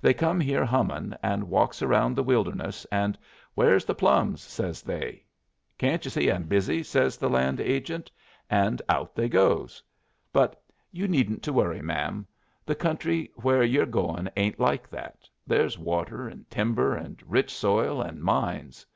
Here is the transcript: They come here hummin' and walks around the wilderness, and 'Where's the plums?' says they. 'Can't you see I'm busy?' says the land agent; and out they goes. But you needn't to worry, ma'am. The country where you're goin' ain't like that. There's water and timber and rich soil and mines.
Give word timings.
They 0.00 0.14
come 0.14 0.38
here 0.38 0.64
hummin' 0.64 1.18
and 1.20 1.50
walks 1.50 1.82
around 1.82 2.14
the 2.14 2.22
wilderness, 2.22 2.84
and 2.92 3.18
'Where's 3.56 3.84
the 3.84 3.92
plums?' 3.96 4.40
says 4.40 4.82
they. 4.82 5.24
'Can't 5.78 6.04
you 6.04 6.12
see 6.12 6.30
I'm 6.30 6.44
busy?' 6.44 6.84
says 6.84 7.16
the 7.18 7.28
land 7.28 7.60
agent; 7.60 8.08
and 8.48 8.80
out 8.88 9.16
they 9.16 9.28
goes. 9.28 9.82
But 10.32 10.62
you 10.92 11.08
needn't 11.08 11.42
to 11.42 11.52
worry, 11.52 11.82
ma'am. 11.82 12.24
The 12.64 12.76
country 12.76 13.32
where 13.34 13.64
you're 13.64 13.84
goin' 13.84 14.30
ain't 14.36 14.60
like 14.60 14.88
that. 14.90 15.28
There's 15.44 15.76
water 15.76 16.28
and 16.28 16.48
timber 16.48 16.94
and 16.94 17.20
rich 17.26 17.52
soil 17.52 18.00
and 18.00 18.22
mines. 18.22 18.86